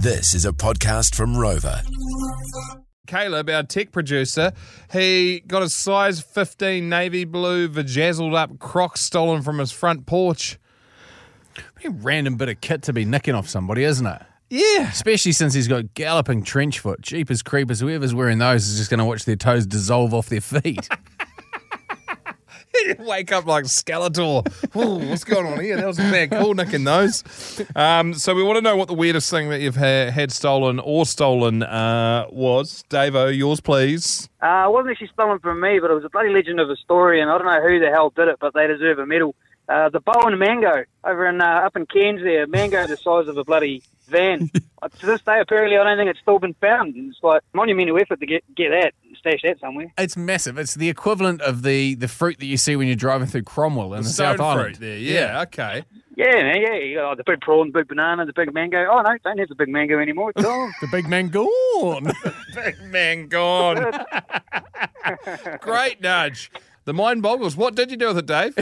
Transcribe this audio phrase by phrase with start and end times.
[0.00, 1.82] This is a podcast from Rova.
[3.08, 4.52] Caleb, our tech producer,
[4.92, 10.56] he got a size 15 navy blue vajazzled up croc stolen from his front porch.
[11.74, 14.22] Pretty random bit of kit to be nicking off somebody, isn't it?
[14.50, 14.88] Yeah.
[14.88, 17.00] Especially since he's got galloping trench foot.
[17.00, 20.40] Jeepers creepers, whoever's wearing those is just going to watch their toes dissolve off their
[20.40, 20.88] feet.
[22.98, 24.46] Wake up like Skeletor.
[24.76, 25.76] Ooh, what's going on here?
[25.76, 26.30] That was a bad.
[26.30, 27.24] Cool nicking those.
[27.74, 30.78] Um, so we want to know what the weirdest thing that you've ha- had stolen
[30.80, 32.84] or stolen uh, was.
[32.90, 34.28] Davo, yours, please.
[34.42, 36.76] Uh, it wasn't actually stolen from me, but it was a bloody legend of a
[36.76, 39.34] story, and I don't know who the hell did it, but they deserve a medal.
[39.68, 43.36] Uh, the Bowen Mango over in uh, up in Cairns there, mango the size of
[43.36, 44.50] a bloody van.
[44.80, 46.94] Uh, to this day, apparently, I don't think it's still been found.
[46.96, 49.92] It's like monumental effort to get get that, stash that somewhere.
[49.98, 50.56] it's massive.
[50.56, 53.94] It's the equivalent of the, the fruit that you see when you're driving through Cromwell
[53.94, 54.76] in the, South Stone Island.
[54.76, 54.98] fruit there.
[54.98, 55.84] Yeah, okay.
[56.14, 56.74] Yeah, man, yeah.
[56.74, 58.86] You got oh, the big prawn, the big banana, the big mango.
[58.88, 60.30] Oh no, don't have the big mango anymore.
[60.30, 60.72] It's gone.
[60.80, 62.12] The big man gone.
[62.54, 63.92] Big man gone.
[65.60, 66.52] Great nudge.
[66.84, 67.56] The mind boggles.
[67.56, 68.56] What did you do with it, Dave?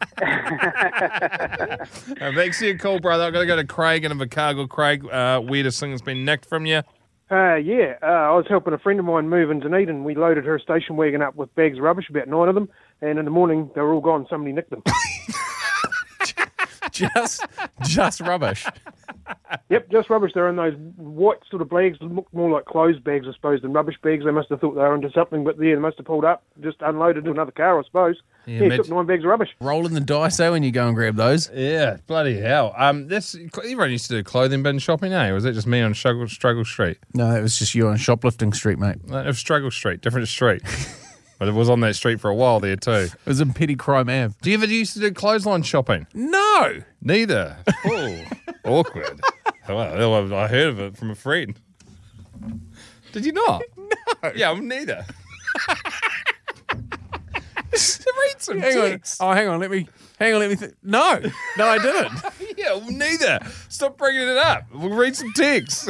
[0.22, 1.86] uh,
[2.34, 3.24] thanks for your call, brother.
[3.24, 4.68] I've got to go to Craig in Invercargill.
[4.68, 6.82] Craig, uh, weirdest thing that's been nicked from you?
[7.30, 10.02] Uh, yeah, uh, I was helping a friend of mine move in Dunedin.
[10.02, 12.68] We loaded her station wagon up with bags of rubbish, about nine of them,
[13.00, 14.26] and in the morning they were all gone.
[14.28, 14.82] Somebody nicked them.
[16.90, 17.46] just
[17.82, 18.66] just rubbish.
[19.68, 20.32] Yep, just rubbish.
[20.34, 23.72] They're in those white sort of bags, look more like clothes bags, I suppose, than
[23.72, 24.24] rubbish bags.
[24.24, 26.42] They must have thought they were into something, but yeah, they must have pulled up,
[26.60, 28.20] just unloaded into another car, I suppose.
[28.46, 29.50] Yeah, imagine- took nine bags of rubbish.
[29.60, 31.50] Rolling the dice, eh, when you go and grab those.
[31.54, 32.74] Yeah, bloody hell.
[32.76, 35.32] Um, this everyone used to do clothing bin shopping, eh?
[35.32, 36.98] Was it just me on Struggle, Struggle Street?
[37.14, 38.96] No, it was just you on Shoplifting Street, mate.
[39.06, 40.62] It was Struggle Street, different street.
[41.38, 42.90] but it was on that street for a while there too.
[42.92, 44.34] It was in Petty Crime Ave.
[44.42, 46.06] Do you ever used to do clothesline shopping?
[46.14, 46.80] No.
[47.02, 47.56] Neither.
[47.86, 48.24] Oh,
[48.64, 49.20] awkward.
[49.74, 51.58] Well, I heard of it from a friend.
[53.12, 53.62] Did you not?
[54.22, 54.32] No.
[54.34, 55.06] Yeah, well, neither.
[57.72, 59.00] Read some Hang on.
[59.20, 59.60] Oh, hang on.
[59.60, 59.88] Let me.
[60.18, 60.40] Hang on.
[60.40, 60.56] Let me.
[60.56, 61.20] Th- no.
[61.56, 62.12] No, I didn't.
[62.58, 63.38] Yeah, well, neither.
[63.70, 64.64] Stop bringing it up.
[64.74, 65.88] We'll read some text.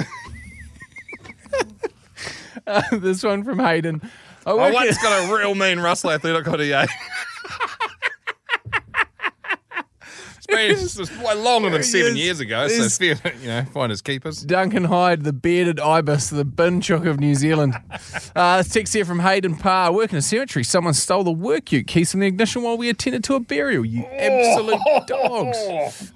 [2.65, 4.00] Uh, this one from Hayden.
[4.47, 6.88] I I work once got a real mean Russell athlete.co.uk.
[10.53, 14.43] It's it's longer than seven years ago, so you know, find his keepers.
[14.43, 17.77] Duncan Hyde, the bearded ibis, the bin chook of New Zealand.
[18.37, 19.93] Uh, this text here from Hayden Parr.
[19.93, 23.25] Working a cemetery, someone stole the work ute keys from the ignition while we attended
[23.25, 23.84] to a burial.
[23.84, 25.56] You absolute dogs.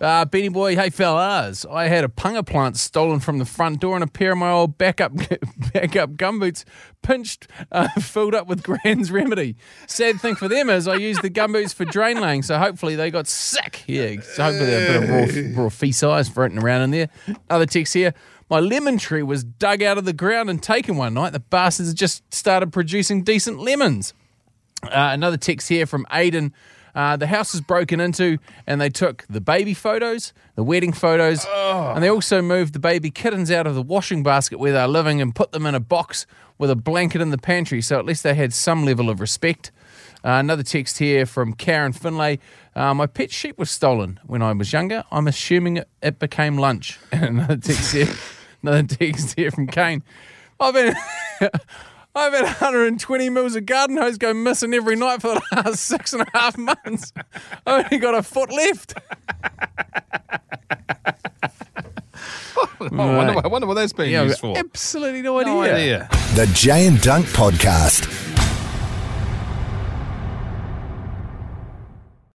[0.00, 3.95] Uh, Beanie Boy, hey fellas, I had a punga plant stolen from the front door
[3.97, 5.12] and a pair of my old backup
[5.72, 6.65] backup gumboots
[7.04, 9.54] pinched, uh, filled up with Grand's remedy.
[9.87, 13.12] Sad thing for them is I used the gumboots for drain laying, so hopefully they
[13.12, 13.84] got sick.
[13.87, 17.09] Yeah, so hopefully they're a bit of raw, raw size floating around in there.
[17.48, 18.12] Other text here.
[18.50, 21.32] My lemon tree was dug out of the ground and taken one night.
[21.32, 24.12] The bastards just started producing decent lemons.
[24.82, 26.53] Uh, another text here from Aiden.
[26.94, 31.44] Uh, the house was broken into, and they took the baby photos, the wedding photos,
[31.44, 35.21] and they also moved the baby kittens out of the washing basket where they're living
[35.21, 36.27] and put them in a box
[36.59, 37.83] with a blanket in the pantry.
[37.83, 39.72] So at least they had some level of respect.
[40.25, 42.38] Uh, another text here from Karen Finlay.
[42.75, 45.04] Uh, my pet sheep was stolen when I was younger.
[45.10, 46.99] I'm assuming it, it became lunch.
[47.12, 48.09] And another text here,
[48.62, 50.03] another text here from Kane.
[50.59, 50.94] I've been.
[52.17, 56.13] I've had 120 mils of garden hose go missing every night for the last six
[56.13, 57.13] and a half months.
[57.67, 58.95] I only got a foot left.
[62.57, 64.57] Oh, I, wonder, I wonder what that's been Yeah, used for.
[64.57, 65.53] absolutely no idea.
[65.53, 66.09] No idea.
[66.35, 68.24] The Jay and Dunk Podcast.